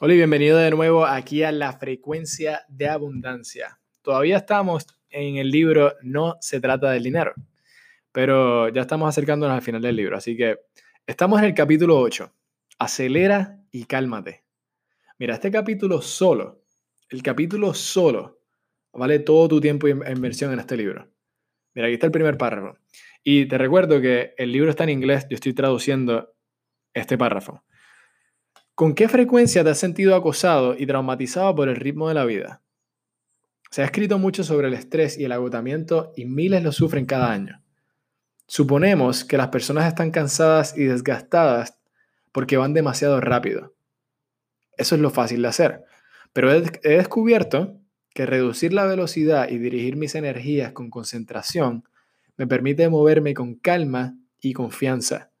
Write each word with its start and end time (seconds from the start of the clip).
Hola 0.00 0.14
y 0.14 0.18
bienvenido 0.18 0.58
de 0.58 0.70
nuevo 0.70 1.04
aquí 1.04 1.42
a 1.42 1.50
la 1.50 1.72
frecuencia 1.72 2.64
de 2.68 2.88
abundancia. 2.88 3.80
Todavía 4.00 4.36
estamos 4.36 4.86
en 5.10 5.38
el 5.38 5.50
libro 5.50 5.92
No 6.02 6.36
se 6.40 6.60
trata 6.60 6.92
del 6.92 7.02
dinero, 7.02 7.34
pero 8.12 8.68
ya 8.68 8.82
estamos 8.82 9.08
acercándonos 9.08 9.56
al 9.56 9.62
final 9.62 9.82
del 9.82 9.96
libro, 9.96 10.16
así 10.16 10.36
que 10.36 10.56
estamos 11.04 11.40
en 11.40 11.46
el 11.46 11.54
capítulo 11.54 11.98
8. 11.98 12.32
Acelera 12.78 13.60
y 13.72 13.86
cálmate. 13.86 14.44
Mira, 15.18 15.34
este 15.34 15.50
capítulo 15.50 16.00
solo, 16.00 16.62
el 17.08 17.20
capítulo 17.20 17.74
solo, 17.74 18.40
vale 18.92 19.18
todo 19.18 19.48
tu 19.48 19.60
tiempo 19.60 19.88
e 19.88 20.12
inversión 20.12 20.52
en 20.52 20.60
este 20.60 20.76
libro. 20.76 21.10
Mira, 21.74 21.88
aquí 21.88 21.94
está 21.94 22.06
el 22.06 22.12
primer 22.12 22.38
párrafo. 22.38 22.78
Y 23.24 23.46
te 23.46 23.58
recuerdo 23.58 24.00
que 24.00 24.32
el 24.38 24.52
libro 24.52 24.70
está 24.70 24.84
en 24.84 24.90
inglés, 24.90 25.26
yo 25.28 25.34
estoy 25.34 25.54
traduciendo 25.54 26.36
este 26.94 27.18
párrafo. 27.18 27.64
¿Con 28.78 28.94
qué 28.94 29.08
frecuencia 29.08 29.64
te 29.64 29.70
has 29.70 29.78
sentido 29.78 30.14
acosado 30.14 30.76
y 30.78 30.86
traumatizado 30.86 31.52
por 31.52 31.68
el 31.68 31.74
ritmo 31.74 32.06
de 32.06 32.14
la 32.14 32.24
vida? 32.24 32.62
Se 33.72 33.82
ha 33.82 33.84
escrito 33.84 34.20
mucho 34.20 34.44
sobre 34.44 34.68
el 34.68 34.74
estrés 34.74 35.18
y 35.18 35.24
el 35.24 35.32
agotamiento 35.32 36.12
y 36.14 36.26
miles 36.26 36.62
lo 36.62 36.70
sufren 36.70 37.04
cada 37.04 37.32
año. 37.32 37.60
Suponemos 38.46 39.24
que 39.24 39.36
las 39.36 39.48
personas 39.48 39.88
están 39.88 40.12
cansadas 40.12 40.78
y 40.78 40.84
desgastadas 40.84 41.76
porque 42.30 42.56
van 42.56 42.72
demasiado 42.72 43.20
rápido. 43.20 43.74
Eso 44.76 44.94
es 44.94 45.00
lo 45.00 45.10
fácil 45.10 45.42
de 45.42 45.48
hacer. 45.48 45.84
Pero 46.32 46.52
he, 46.52 46.60
descubierto 46.82 47.80
que 48.14 48.26
reducir 48.26 48.72
la 48.72 48.84
velocidad 48.84 49.48
y 49.48 49.58
dirigir 49.58 49.96
mis 49.96 50.14
energías 50.14 50.70
con 50.70 50.88
concentración 50.88 51.82
me 52.36 52.46
permite 52.46 52.88
moverme 52.88 53.34
con 53.34 53.56
calma 53.56 54.16
y 54.40 54.52
confianza 54.52 55.32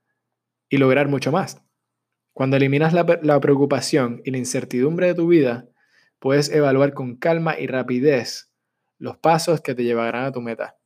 y 0.68 0.78
lograr 0.78 1.06
mucho 1.06 1.30
más. 1.30 1.62
Cuando 2.38 2.56
eliminas 2.56 2.92
la, 2.92 3.40
preocupación 3.40 4.22
y 4.24 4.30
la 4.30 4.38
incertidumbre 4.38 5.08
de 5.08 5.14
tu 5.16 5.26
vida, 5.26 5.66
puedes 6.20 6.48
evaluar 6.52 6.94
con 6.94 7.16
calma 7.16 7.58
y 7.58 7.66
rapidez 7.66 8.52
los 9.00 9.16
pasos 9.16 9.60
que 9.60 9.74
te 9.74 9.82
llevarán 9.82 10.26
a 10.26 10.30
tu 10.30 10.40
meta. 10.40 10.78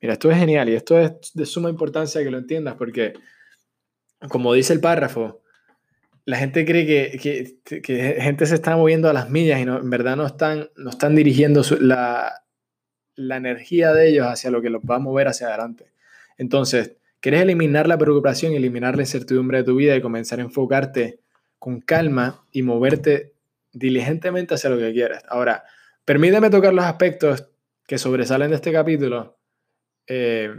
Mira, 0.00 0.14
esto 0.14 0.28
es 0.28 0.36
genial 0.36 0.68
y 0.68 0.74
esto 0.74 0.98
es 0.98 1.12
de 1.34 1.46
suma 1.46 1.70
importancia 1.70 2.20
que 2.20 2.32
lo 2.32 2.38
entiendas 2.38 2.74
porque, 2.74 3.12
como 4.28 4.54
dice 4.54 4.72
el 4.72 4.80
párrafo, 4.80 5.40
la 6.24 6.36
gente 6.36 6.64
cree 6.64 6.84
que, 6.84 7.60
que, 7.80 8.16
gente 8.20 8.44
se 8.44 8.56
está 8.56 8.76
moviendo 8.76 9.08
a 9.08 9.12
las 9.12 9.30
millas 9.30 9.60
y 9.60 9.62
en 9.62 9.88
verdad 9.88 10.16
no 10.16 10.26
están, 10.26 10.68
no 10.74 10.90
están 10.90 11.14
dirigiendo 11.14 11.62
la, 11.78 12.42
la 13.14 13.36
energía 13.36 13.92
de 13.92 14.08
ellos 14.08 14.26
hacia 14.26 14.50
lo 14.50 14.60
que 14.60 14.70
los 14.70 14.82
va 14.82 14.96
a 14.96 14.98
mover 14.98 15.28
hacia 15.28 15.46
adelante. 15.46 15.92
Entonces, 16.38 16.96
Quieres 17.20 17.42
eliminar 17.42 17.88
la 17.88 17.98
preocupación 17.98 18.52
y 18.52 18.56
eliminar 18.56 18.96
la 18.96 19.02
incertidumbre 19.02 19.58
de 19.58 19.64
tu 19.64 19.76
vida 19.76 19.96
y 19.96 20.00
comenzar 20.00 20.38
a 20.38 20.42
enfocarte 20.42 21.20
con 21.58 21.80
calma 21.80 22.44
y 22.52 22.62
moverte 22.62 23.34
diligentemente 23.72 24.54
hacia 24.54 24.70
lo 24.70 24.78
que 24.78 24.92
quieres. 24.92 25.22
Ahora, 25.28 25.64
permíteme 26.04 26.50
tocar 26.50 26.72
los 26.72 26.84
aspectos 26.84 27.48
que 27.86 27.98
sobresalen 27.98 28.50
de 28.50 28.56
este 28.56 28.72
capítulo, 28.72 29.38
eh, 30.06 30.50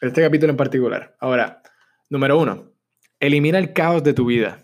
este 0.00 0.22
capítulo 0.22 0.50
en 0.52 0.56
particular. 0.56 1.16
Ahora, 1.20 1.62
número 2.10 2.38
uno, 2.38 2.72
elimina 3.20 3.58
el 3.58 3.72
caos 3.72 4.02
de 4.02 4.14
tu 4.14 4.26
vida. 4.26 4.62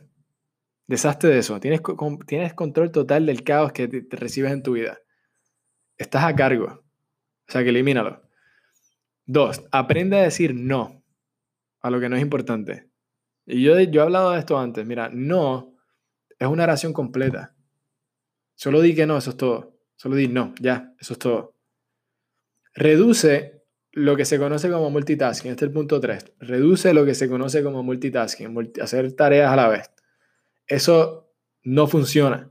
Deshazte 0.86 1.28
de 1.28 1.38
eso. 1.38 1.60
Tienes, 1.60 1.80
tienes 2.26 2.54
control 2.54 2.90
total 2.90 3.26
del 3.26 3.44
caos 3.44 3.72
que 3.72 3.86
te 3.86 4.16
recibes 4.16 4.52
en 4.52 4.62
tu 4.62 4.72
vida. 4.72 4.98
Estás 5.98 6.24
a 6.24 6.34
cargo. 6.34 6.84
O 7.48 7.52
sea 7.52 7.62
que 7.62 7.68
elimínalo. 7.70 8.22
Dos, 9.24 9.62
aprende 9.70 10.18
a 10.18 10.22
decir 10.22 10.54
no 10.54 10.99
a 11.80 11.90
lo 11.90 12.00
que 12.00 12.08
no 12.08 12.16
es 12.16 12.22
importante. 12.22 12.90
Y 13.46 13.62
yo, 13.62 13.78
yo 13.80 14.00
he 14.00 14.04
hablado 14.04 14.32
de 14.32 14.38
esto 14.38 14.58
antes. 14.58 14.86
Mira, 14.86 15.10
no 15.12 15.74
es 16.38 16.48
una 16.48 16.64
oración 16.64 16.92
completa. 16.92 17.54
Solo 18.54 18.80
di 18.80 18.94
que 18.94 19.06
no, 19.06 19.16
eso 19.16 19.30
es 19.30 19.36
todo. 19.36 19.78
Solo 19.96 20.16
di 20.16 20.28
no, 20.28 20.54
ya, 20.60 20.94
eso 20.98 21.14
es 21.14 21.18
todo. 21.18 21.56
Reduce 22.74 23.64
lo 23.92 24.16
que 24.16 24.24
se 24.24 24.38
conoce 24.38 24.70
como 24.70 24.90
multitasking. 24.90 25.50
Este 25.50 25.64
es 25.64 25.68
el 25.68 25.74
punto 25.74 26.00
3. 26.00 26.34
Reduce 26.38 26.94
lo 26.94 27.04
que 27.04 27.14
se 27.14 27.28
conoce 27.28 27.62
como 27.62 27.82
multitasking, 27.82 28.72
hacer 28.80 29.12
tareas 29.12 29.52
a 29.52 29.56
la 29.56 29.68
vez. 29.68 29.90
Eso 30.66 31.32
no 31.62 31.86
funciona. 31.86 32.50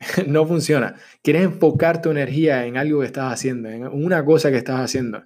no 0.26 0.46
funciona. 0.46 0.96
Quieres 1.22 1.42
enfocar 1.42 2.00
tu 2.00 2.10
energía 2.10 2.66
en 2.66 2.76
algo 2.76 3.00
que 3.00 3.06
estás 3.06 3.32
haciendo, 3.32 3.68
en 3.68 3.86
una 3.86 4.24
cosa 4.24 4.50
que 4.50 4.58
estás 4.58 4.80
haciendo. 4.80 5.24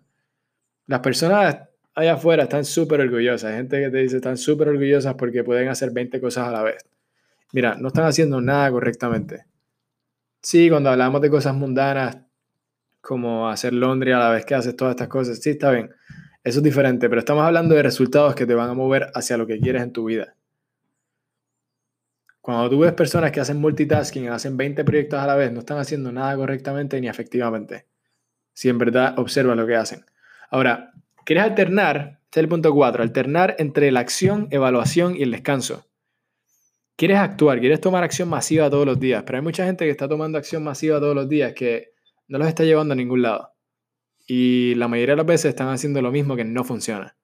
Las 0.87 1.01
personas 1.01 1.68
allá 1.99 2.15
afuera 2.15 2.45
están 2.45 2.65
súper 2.65 3.01
orgullosas. 3.01 3.51
Hay 3.51 3.57
gente 3.57 3.81
que 3.81 3.91
te 3.91 3.99
dice 3.99 4.17
están 4.17 4.37
súper 4.37 4.69
orgullosas 4.69 5.15
porque 5.15 5.43
pueden 5.43 5.69
hacer 5.69 5.91
20 5.91 6.21
cosas 6.21 6.47
a 6.47 6.53
la 6.53 6.63
vez. 6.63 6.87
Mira, 7.53 7.77
no 7.77 7.89
están 7.89 8.05
haciendo 8.05 8.41
nada 8.41 8.71
correctamente. 8.71 9.47
Sí, 10.41 10.71
cuando 10.71 10.91
hablamos 10.91 11.21
de 11.21 11.29
cosas 11.29 11.55
mundanas, 11.55 12.19
como 13.01 13.49
hacer 13.49 13.73
laundry 13.73 14.13
a 14.13 14.19
la 14.19 14.31
vez 14.31 14.45
que 14.45 14.55
haces 14.55 14.77
todas 14.77 14.93
estas 14.93 15.09
cosas, 15.09 15.41
sí, 15.41 15.51
está 15.51 15.73
bien. 15.73 15.91
Eso 16.45 16.61
es 16.61 16.63
diferente, 16.63 17.09
pero 17.09 17.19
estamos 17.19 17.45
hablando 17.45 17.75
de 17.75 17.83
resultados 17.83 18.37
que 18.37 18.47
te 18.47 18.55
van 18.55 18.71
a 18.71 18.75
mover 18.75 19.11
hacia 19.15 19.37
lo 19.37 19.47
que 19.47 19.59
quieres 19.59 19.83
en 19.83 19.93
tu 19.93 20.05
vida. 20.05 20.37
Cuando 22.41 22.71
tú 22.71 22.79
ves 22.79 22.93
personas 22.93 23.33
que 23.33 23.41
hacen 23.41 23.61
multitasking, 23.61 24.29
hacen 24.29 24.57
20 24.57 24.85
proyectos 24.85 25.19
a 25.19 25.27
la 25.27 25.35
vez, 25.35 25.53
no 25.53 25.61
están 25.61 25.79
haciendo 25.79 26.13
nada 26.13 26.37
correctamente 26.37 27.01
ni 27.01 27.09
efectivamente. 27.09 27.87
Si 28.53 28.69
en 28.69 28.79
verdad 28.79 29.19
observas 29.19 29.57
lo 29.57 29.67
que 29.67 29.75
hacen. 29.75 30.05
Ahora, 30.51 30.93
¿Quieres 31.29 31.45
alternar? 31.45 32.21
Este 32.25 32.41
es 32.41 32.45
el 32.45 32.49
punto 32.49 32.73
4. 32.73 33.03
Alternar 33.03 33.55
entre 33.59 33.93
la 33.93 34.01
acción, 34.01 34.49
evaluación 34.51 35.15
y 35.15 35.25
el 35.25 35.31
descanso. 35.31 35.85
Quieres 36.97 37.19
actuar, 37.19 37.61
quieres 37.61 37.83
tomar 37.83 38.03
acción 38.03 38.31
masiva 38.31 38.71
todos 38.71 38.87
los 38.87 38.99
días, 38.99 39.25
pero 39.27 39.37
hay 39.37 39.45
mucha 39.45 39.67
gente 39.67 39.85
que 39.85 39.91
está 39.91 40.09
tomando 40.09 40.39
acción 40.39 40.65
masiva 40.65 40.99
todos 40.99 41.15
los 41.15 41.29
días 41.29 41.53
que 41.53 41.91
no 42.29 42.39
los 42.39 42.49
está 42.49 42.65
llevando 42.65 42.95
a 42.95 42.97
ningún 42.97 43.21
lado. 43.21 43.53
Y 44.27 44.75
la 44.77 44.89
mayoría 44.89 45.13
de 45.13 45.17
las 45.19 45.27
veces 45.27 45.51
están 45.51 45.69
haciendo 45.69 46.01
lo 46.01 46.11
mismo 46.11 46.35
que 46.35 46.47
no 46.47 46.65
funciona. 46.65 47.15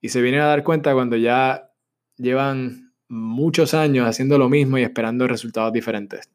Y 0.00 0.10
se 0.10 0.22
vienen 0.22 0.42
a 0.42 0.46
dar 0.46 0.62
cuenta 0.62 0.94
cuando 0.94 1.16
ya 1.16 1.72
llevan 2.16 2.92
muchos 3.08 3.74
años 3.74 4.06
haciendo 4.06 4.38
lo 4.38 4.48
mismo 4.48 4.78
y 4.78 4.84
esperando 4.84 5.26
resultados 5.26 5.72
diferentes. 5.72 6.30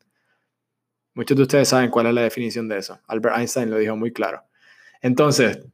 Muchos 1.13 1.37
de 1.37 1.43
ustedes 1.43 1.69
saben 1.69 1.89
cuál 1.89 2.07
es 2.07 2.15
la 2.15 2.21
definición 2.23 2.67
de 2.67 2.79
eso. 2.79 2.99
Albert 3.07 3.37
Einstein 3.37 3.69
lo 3.69 3.77
dijo 3.77 3.95
muy 3.95 4.11
claro. 4.11 4.43
Entonces, 5.01 5.65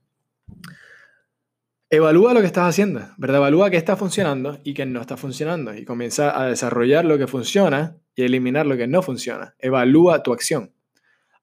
Evalúa 1.92 2.36
lo 2.36 2.42
que 2.42 2.46
estás 2.46 2.70
haciendo, 2.70 3.02
¿verdad? 3.18 3.38
Evalúa 3.38 3.72
qué 3.72 3.78
está 3.78 3.96
funcionando 3.96 4.60
y 4.64 4.76
qué 4.76 4.86
no 4.86 5.02
está 5.02 5.18
funcionando 5.18 5.76
y 5.76 5.86
comienza 5.86 6.40
a 6.40 6.46
desarrollar 6.46 7.04
lo 7.04 7.18
que 7.18 7.26
funciona 7.26 7.98
y 8.14 8.22
eliminar 8.22 8.68
lo 8.68 8.78
que 8.78 8.86
no 8.86 9.02
funciona. 9.02 9.56
Evalúa 9.58 10.22
tu 10.22 10.32
acción. 10.32 10.72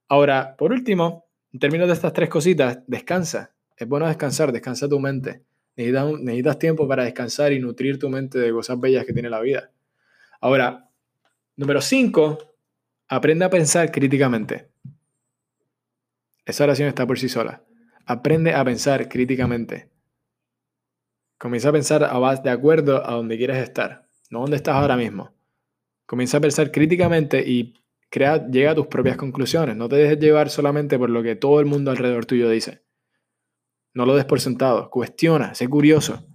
Ahora, 0.07 0.55
por 0.57 0.71
último, 0.71 1.27
en 1.53 1.59
términos 1.59 1.89
de 1.89 1.95
estas 1.95 2.13
tres 2.13 2.29
cositas, 2.29 2.79
descansa. 2.87 3.57
Es 3.77 3.89
bueno 3.89 4.07
descansar, 4.07 4.53
descansa 4.53 4.89
tu 4.89 5.01
mente. 5.01 5.43
Necesitas, 5.75 6.13
necesitas 6.21 6.59
tiempo 6.61 6.87
para 6.87 7.03
descansar 7.03 7.53
y 7.53 7.59
nutrir 7.59 7.99
tu 7.99 8.09
mente 8.09 8.39
de 8.39 8.53
cosas 8.53 8.79
bellas 8.79 9.05
que 9.05 9.13
tiene 9.13 9.29
la 9.29 9.41
vida. 9.41 9.73
Ahora, 10.41 10.89
número 11.57 11.81
cinco, 11.81 12.39
aprende 13.09 13.45
a 13.45 13.51
pensar 13.51 13.91
críticamente. 13.91 14.69
Esa 16.45 16.63
oración 16.63 16.89
está 16.89 17.05
por 17.05 17.19
sí 17.19 17.29
sola. 17.29 17.65
Aprende 18.05 18.55
a 18.55 18.65
pensar 18.65 19.09
críticamente. 19.09 19.96
Comienza 21.39 21.69
a 21.69 21.73
pensar 21.73 22.01
de 22.43 22.51
acuerdo 22.51 23.07
a 23.07 23.13
donde 23.13 23.37
quieres 23.37 23.59
estar, 23.59 24.09
no 24.31 24.41
donde 24.41 24.57
estás 24.57 24.77
ahora 24.77 24.97
mismo. 24.97 25.35
Comienza 26.07 26.39
a 26.39 26.41
pensar 26.41 26.71
críticamente 26.71 27.43
y 27.47 27.75
crea, 28.09 28.47
llega 28.49 28.71
a 28.71 28.75
tus 28.75 28.87
propias 28.87 29.17
conclusiones. 29.17 29.77
No 29.77 29.89
te 29.89 29.97
dejes 29.97 30.19
llevar 30.19 30.49
solamente 30.49 30.99
por 30.99 31.11
lo 31.11 31.23
que 31.23 31.37
todo 31.37 31.61
el 31.61 31.67
mundo 31.67 31.91
alrededor 31.91 32.25
tuyo 32.25 32.49
dice. 32.49 32.85
No 33.93 34.07
lo 34.07 34.15
des 34.15 34.25
por 34.25 34.41
sentado. 34.41 34.89
Cuestiona, 34.91 35.55
sé 35.55 35.69
curioso. 35.69 36.27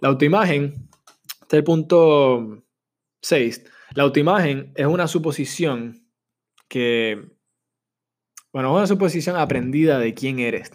La 0.00 0.08
autoimagen, 0.08 0.88
este 1.42 1.56
es 1.56 1.58
el 1.58 1.64
punto 1.64 2.64
6. 3.22 3.64
La 3.94 4.02
autoimagen 4.04 4.72
es 4.74 4.86
una 4.86 5.06
suposición 5.06 6.06
que, 6.68 7.30
bueno, 8.52 8.70
es 8.70 8.76
una 8.76 8.86
suposición 8.86 9.36
aprendida 9.36 9.98
de 9.98 10.14
quién 10.14 10.38
eres. 10.38 10.70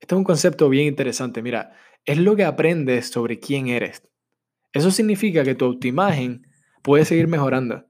Este 0.00 0.14
es 0.14 0.18
un 0.18 0.24
concepto 0.24 0.68
bien 0.68 0.86
interesante. 0.86 1.42
Mira, 1.42 1.76
es 2.04 2.18
lo 2.18 2.36
que 2.36 2.44
aprendes 2.44 3.08
sobre 3.08 3.38
quién 3.38 3.68
eres. 3.68 4.02
Eso 4.72 4.90
significa 4.90 5.44
que 5.44 5.54
tu 5.54 5.64
autoimagen 5.66 6.46
puede 6.82 7.04
seguir 7.04 7.28
mejorando. 7.28 7.86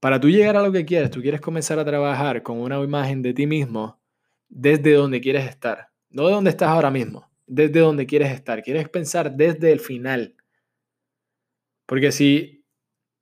Para 0.00 0.20
tú 0.20 0.28
llegar 0.28 0.56
a 0.56 0.62
lo 0.62 0.72
que 0.72 0.84
quieres, 0.84 1.10
tú 1.10 1.20
quieres 1.20 1.40
comenzar 1.40 1.78
a 1.78 1.84
trabajar 1.84 2.42
con 2.42 2.60
una 2.60 2.78
imagen 2.80 3.22
de 3.22 3.34
ti 3.34 3.46
mismo 3.46 4.00
desde 4.48 4.92
donde 4.92 5.20
quieres 5.20 5.48
estar. 5.48 5.88
No 6.10 6.26
de 6.26 6.32
donde 6.32 6.50
estás 6.50 6.68
ahora 6.68 6.90
mismo, 6.90 7.30
desde 7.46 7.80
donde 7.80 8.06
quieres 8.06 8.32
estar. 8.32 8.62
Quieres 8.62 8.88
pensar 8.88 9.32
desde 9.32 9.72
el 9.72 9.80
final. 9.80 10.34
Porque 11.86 12.12
si 12.12 12.64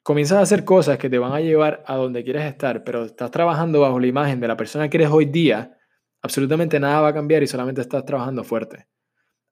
comienzas 0.02 0.38
a 0.38 0.42
hacer 0.42 0.64
cosas 0.64 0.98
que 0.98 1.10
te 1.10 1.18
van 1.18 1.32
a 1.32 1.40
llevar 1.40 1.82
a 1.86 1.96
donde 1.96 2.24
quieres 2.24 2.44
estar, 2.44 2.84
pero 2.84 3.04
estás 3.04 3.30
trabajando 3.30 3.80
bajo 3.80 3.98
la 3.98 4.06
imagen 4.06 4.40
de 4.40 4.48
la 4.48 4.56
persona 4.56 4.88
que 4.88 4.96
eres 4.98 5.10
hoy 5.10 5.26
día, 5.26 5.76
absolutamente 6.22 6.78
nada 6.78 7.00
va 7.00 7.08
a 7.08 7.14
cambiar 7.14 7.42
y 7.42 7.46
solamente 7.46 7.80
estás 7.80 8.04
trabajando 8.04 8.44
fuerte. 8.44 8.86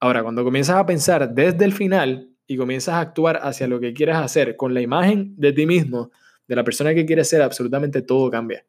Ahora, 0.03 0.21
cuando 0.21 0.43
comienzas 0.43 0.75
a 0.75 0.85
pensar 0.85 1.33
desde 1.33 1.63
el 1.63 1.71
final 1.71 2.29
y 2.45 2.57
comienzas 2.57 2.95
a 2.95 2.99
actuar 2.99 3.39
hacia 3.41 3.69
lo 3.69 3.79
que 3.79 3.93
quieres 3.93 4.17
hacer 4.17 4.57
con 4.57 4.73
la 4.73 4.81
imagen 4.81 5.33
de 5.37 5.53
ti 5.53 5.65
mismo 5.65 6.11
de 6.45 6.57
la 6.57 6.65
persona 6.65 6.93
que 6.93 7.05
quieres 7.05 7.29
ser, 7.29 7.41
absolutamente 7.41 8.01
todo 8.01 8.29
cambia. 8.29 8.65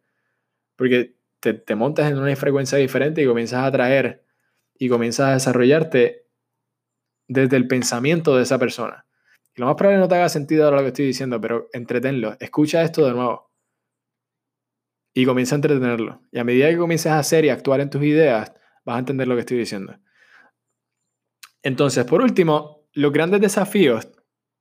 Porque 0.76 1.16
te, 1.40 1.74
montas 1.74 2.08
en 2.08 2.18
una 2.18 2.36
frecuencia 2.36 2.78
diferente 2.78 3.20
y 3.20 3.26
comienzas 3.26 3.64
a 3.64 3.66
atraer 3.66 4.24
y 4.78 4.88
comienzas 4.88 5.28
a 5.28 5.32
desarrollarte 5.32 6.28
desde 7.26 7.56
el 7.56 7.66
pensamiento 7.66 8.36
de 8.36 8.44
esa 8.44 8.60
persona. 8.60 9.04
Y 9.56 9.60
lo 9.60 9.66
más 9.66 9.74
probable 9.74 9.98
no 9.98 10.06
te 10.06 10.14
haga 10.14 10.28
sentido 10.28 10.66
ahora 10.66 10.76
lo 10.76 10.82
que 10.84 10.88
estoy 10.90 11.06
diciendo, 11.06 11.40
pero 11.40 11.68
entretenlo. 11.72 12.36
Escucha 12.38 12.80
esto 12.84 13.04
de 13.06 13.12
nuevo. 13.12 13.50
Y 15.12 15.26
comienza 15.26 15.56
a 15.56 15.58
entretenerlo. 15.58 16.22
Y 16.30 16.38
a 16.38 16.44
medida 16.44 16.70
que 16.70 16.78
comiences 16.78 17.10
a 17.10 17.18
hacer 17.18 17.44
y 17.44 17.48
actuar 17.48 17.80
en 17.80 17.90
tus 17.90 18.04
ideas, 18.04 18.52
vas 18.84 18.94
a 18.94 19.00
entender 19.00 19.26
lo 19.26 19.34
que 19.34 19.40
estoy 19.40 19.58
diciendo. 19.58 19.98
Entonces, 21.64 22.04
por 22.04 22.20
último, 22.20 22.86
los 22.92 23.10
grandes 23.10 23.40
desafíos 23.40 24.08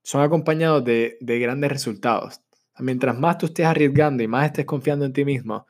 son 0.03 0.23
acompañados 0.23 0.83
de, 0.85 1.17
de 1.19 1.37
grandes 1.37 1.69
resultados. 1.69 2.41
Mientras 2.79 3.19
más 3.19 3.37
tú 3.37 3.47
estés 3.47 3.65
arriesgando 3.65 4.23
y 4.23 4.27
más 4.27 4.45
estés 4.45 4.65
confiando 4.65 5.05
en 5.05 5.13
ti 5.13 5.25
mismo, 5.25 5.67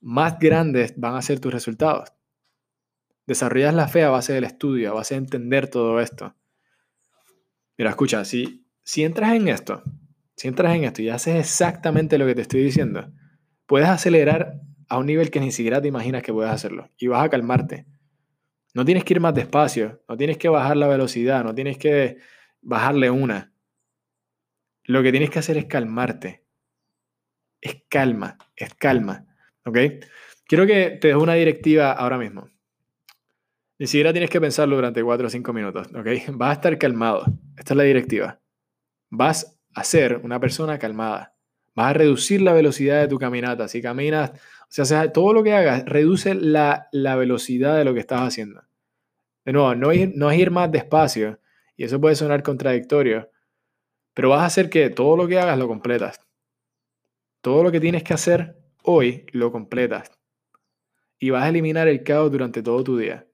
más 0.00 0.38
grandes 0.38 0.92
van 0.96 1.16
a 1.16 1.22
ser 1.22 1.40
tus 1.40 1.52
resultados. 1.52 2.12
Desarrollas 3.26 3.74
la 3.74 3.88
fe 3.88 4.04
a 4.04 4.10
base 4.10 4.34
del 4.34 4.44
estudio, 4.44 4.90
a 4.90 4.94
base 4.94 5.14
de 5.14 5.20
entender 5.20 5.68
todo 5.68 6.00
esto. 6.00 6.36
Mira, 7.78 7.90
escucha, 7.90 8.24
si, 8.26 8.66
si 8.82 9.04
entras 9.04 9.34
en 9.34 9.48
esto, 9.48 9.82
si 10.36 10.48
entras 10.48 10.76
en 10.76 10.84
esto 10.84 11.00
y 11.00 11.08
haces 11.08 11.36
exactamente 11.36 12.18
lo 12.18 12.26
que 12.26 12.34
te 12.34 12.42
estoy 12.42 12.62
diciendo, 12.62 13.10
puedes 13.66 13.88
acelerar 13.88 14.60
a 14.88 14.98
un 14.98 15.06
nivel 15.06 15.30
que 15.30 15.40
ni 15.40 15.50
siquiera 15.50 15.80
te 15.80 15.88
imaginas 15.88 16.22
que 16.22 16.32
puedes 16.32 16.52
hacerlo 16.52 16.90
y 16.98 17.06
vas 17.06 17.24
a 17.24 17.30
calmarte. 17.30 17.86
No 18.74 18.84
tienes 18.84 19.04
que 19.04 19.14
ir 19.14 19.20
más 19.20 19.34
despacio, 19.34 20.02
no 20.08 20.16
tienes 20.16 20.38
que 20.38 20.48
bajar 20.48 20.76
la 20.76 20.88
velocidad, 20.88 21.42
no 21.44 21.54
tienes 21.54 21.78
que 21.78 22.18
bajarle 22.60 23.10
una. 23.10 23.52
Lo 24.84 25.02
que 25.02 25.10
tienes 25.10 25.30
que 25.30 25.38
hacer 25.38 25.56
es 25.56 25.66
calmarte. 25.66 26.44
Es 27.60 27.82
calma, 27.88 28.38
es 28.56 28.74
calma. 28.74 29.26
¿Ok? 29.64 29.78
Quiero 30.46 30.66
que 30.66 30.98
te 31.00 31.08
des 31.08 31.16
una 31.16 31.34
directiva 31.34 31.92
ahora 31.92 32.18
mismo. 32.18 32.48
Ni 33.78 33.86
siquiera 33.86 34.12
tienes 34.12 34.30
que 34.30 34.40
pensarlo 34.40 34.76
durante 34.76 35.02
4 35.02 35.26
o 35.26 35.30
5 35.30 35.52
minutos. 35.52 35.88
¿Ok? 35.94 36.06
Vas 36.30 36.50
a 36.50 36.52
estar 36.54 36.78
calmado. 36.78 37.24
Esta 37.56 37.74
es 37.74 37.76
la 37.76 37.84
directiva. 37.84 38.40
Vas 39.10 39.60
a 39.74 39.84
ser 39.84 40.20
una 40.24 40.40
persona 40.40 40.78
calmada. 40.78 41.34
Vas 41.74 41.90
a 41.90 41.92
reducir 41.92 42.42
la 42.42 42.52
velocidad 42.52 43.00
de 43.00 43.08
tu 43.08 43.18
caminata. 43.18 43.68
Si 43.68 43.80
caminas, 43.80 44.32
o 44.76 44.84
sea, 44.84 45.12
todo 45.12 45.32
lo 45.32 45.42
que 45.42 45.54
hagas, 45.54 45.84
reduce 45.86 46.34
la, 46.34 46.88
la 46.92 47.16
velocidad 47.16 47.76
de 47.76 47.84
lo 47.84 47.94
que 47.94 48.00
estás 48.00 48.20
haciendo. 48.20 48.62
De 49.44 49.52
nuevo, 49.52 49.74
no 49.74 49.90
es, 49.90 50.14
no 50.14 50.30
es 50.30 50.38
ir 50.38 50.50
más 50.50 50.70
despacio, 50.70 51.40
y 51.76 51.84
eso 51.84 52.00
puede 52.00 52.16
sonar 52.16 52.42
contradictorio, 52.42 53.30
pero 54.12 54.30
vas 54.30 54.42
a 54.42 54.46
hacer 54.46 54.68
que 54.68 54.90
todo 54.90 55.16
lo 55.16 55.28
que 55.28 55.38
hagas 55.38 55.58
lo 55.58 55.68
completas. 55.68 56.20
Todo 57.40 57.62
lo 57.62 57.70
que 57.70 57.80
tienes 57.80 58.02
que 58.02 58.14
hacer 58.14 58.58
hoy 58.82 59.26
lo 59.32 59.52
completas. 59.52 60.10
Y 61.20 61.30
vas 61.30 61.44
a 61.44 61.48
eliminar 61.48 61.88
el 61.88 62.02
caos 62.02 62.30
durante 62.30 62.62
todo 62.62 62.82
tu 62.82 62.98
día. 62.98 63.28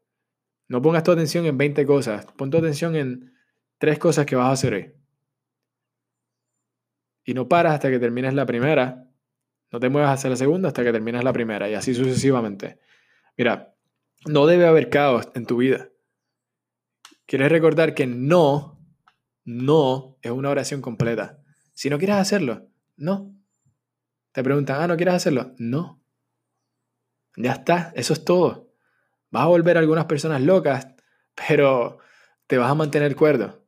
No 0.69 0.82
pongas 0.82 1.02
tu 1.02 1.12
atención 1.12 1.46
en 1.46 1.56
20 1.56 1.86
cosas, 1.86 2.26
pon 2.36 2.50
tu 2.50 2.58
atención 2.58 2.96
en 2.96 3.34
tres 3.78 3.98
cosas 3.98 4.26
que 4.26 4.36
vas 4.36 4.48
a 4.48 4.52
hacer 4.52 4.75
hoy. 4.75 4.94
Y 7.25 7.34
no 7.34 7.48
paras 7.48 7.75
hasta 7.75 7.90
que 7.90 7.98
termines 7.98 8.34
la 8.34 8.44
primera. 8.44 9.08
No 9.75 9.81
te 9.81 9.88
muevas 9.88 10.12
hacia 10.12 10.31
la 10.31 10.37
segunda 10.37 10.69
hasta 10.69 10.85
que 10.85 10.93
termines 10.93 11.25
la 11.25 11.32
primera 11.32 11.69
y 11.69 11.75
así 11.75 11.97
sucesivamente. 11.97 12.79
Mira, 13.37 13.75
no 14.25 14.47
debe 14.47 14.69
haber 14.69 14.88
caos 14.88 15.29
en 15.35 15.47
tu 15.47 15.56
vida. 15.56 15.88
Quieres 17.26 17.50
recordar 17.50 17.93
que 17.93 18.06
no, 18.06 18.81
no 19.44 20.17
es 20.23 20.31
una 20.31 20.50
oración 20.50 20.81
completa. 20.81 21.43
Si 21.73 21.91
no 21.91 21.99
quieres 21.99 22.15
hacerlo, 22.15 22.69
no. 22.97 23.35
Te 24.31 24.44
preguntan, 24.44 24.81
ah, 24.81 24.87
¿no 24.87 24.97
quieres 24.97 25.15
hacerlo? 25.15 25.56
No. 25.59 26.00
Ya 27.37 27.55
está, 27.55 27.93
eso 27.97 28.12
es 28.12 28.25
todo. 28.25 28.73
Vas 29.32 29.43
a 29.43 29.49
volver 29.49 29.77
a 29.77 29.81
algunas 29.81 30.05
personas 30.05 30.41
locas, 30.41 30.87
pero 31.49 31.99
te 32.47 32.59
vas 32.59 32.70
a 32.70 32.77
mantener 32.77 33.17
cuerdo. 33.17 33.67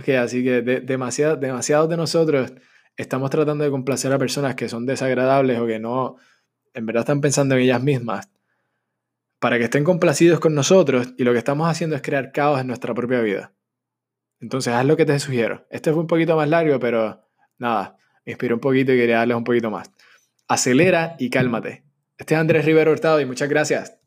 Okay, 0.00 0.14
así 0.14 0.42
que 0.42 0.62
demasiado, 0.62 1.36
demasiados 1.36 1.90
de 1.90 1.98
nosotros 1.98 2.54
estamos 2.96 3.30
tratando 3.30 3.64
de 3.64 3.70
complacer 3.70 4.12
a 4.12 4.18
personas 4.18 4.54
que 4.54 4.68
son 4.68 4.86
desagradables 4.86 5.58
o 5.58 5.66
que 5.66 5.78
no, 5.78 6.16
en 6.74 6.86
verdad 6.86 7.02
están 7.02 7.20
pensando 7.20 7.54
en 7.54 7.62
ellas 7.62 7.82
mismas 7.82 8.30
para 9.38 9.58
que 9.58 9.64
estén 9.64 9.84
complacidos 9.84 10.40
con 10.40 10.54
nosotros 10.54 11.14
y 11.18 11.24
lo 11.24 11.32
que 11.32 11.38
estamos 11.38 11.68
haciendo 11.68 11.96
es 11.96 12.02
crear 12.02 12.32
caos 12.32 12.60
en 12.60 12.66
nuestra 12.66 12.94
propia 12.94 13.20
vida. 13.20 13.52
Entonces, 14.40 14.72
haz 14.74 14.84
lo 14.84 14.96
que 14.96 15.06
te 15.06 15.18
sugiero. 15.18 15.66
Este 15.70 15.92
fue 15.92 16.00
un 16.00 16.06
poquito 16.06 16.36
más 16.36 16.48
largo, 16.48 16.78
pero 16.78 17.26
nada, 17.58 17.96
me 18.24 18.32
inspiró 18.32 18.56
un 18.56 18.60
poquito 18.60 18.92
y 18.92 18.96
quería 18.96 19.18
darles 19.18 19.36
un 19.36 19.44
poquito 19.44 19.70
más. 19.70 19.90
Acelera 20.48 21.16
y 21.18 21.30
cálmate. 21.30 21.84
Este 22.18 22.34
es 22.34 22.40
Andrés 22.40 22.64
Rivero 22.64 22.92
Hurtado 22.92 23.20
y 23.20 23.26
muchas 23.26 23.48
gracias. 23.48 23.98